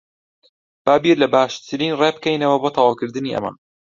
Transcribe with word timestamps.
با 0.85 0.95
بیر 1.03 1.17
لە 1.23 1.27
باشترین 1.35 1.93
ڕێ 1.99 2.09
بکەینەوە 2.15 2.57
بۆ 2.61 2.69
تەواوکردنی 2.75 3.33
ئەمە. 3.35 3.51